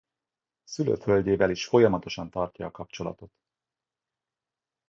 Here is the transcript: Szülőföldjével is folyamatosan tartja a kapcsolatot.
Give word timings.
Szülőföldjével 0.63 1.49
is 1.49 1.65
folyamatosan 1.65 2.29
tartja 2.29 2.65
a 2.65 2.71
kapcsolatot. 2.71 3.33